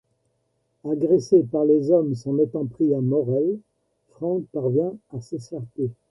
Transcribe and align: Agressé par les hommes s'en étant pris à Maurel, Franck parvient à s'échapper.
Agressé 0.83 1.43
par 1.43 1.63
les 1.63 1.91
hommes 1.91 2.15
s'en 2.15 2.39
étant 2.39 2.65
pris 2.65 2.91
à 2.95 3.01
Maurel, 3.01 3.59
Franck 4.07 4.45
parvient 4.51 4.97
à 5.11 5.21
s'échapper. 5.21 5.91